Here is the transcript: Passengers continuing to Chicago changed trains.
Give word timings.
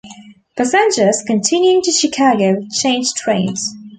Passengers 0.57 1.21
continuing 1.27 1.83
to 1.83 1.91
Chicago 1.91 2.55
changed 2.71 3.15
trains. 3.17 3.69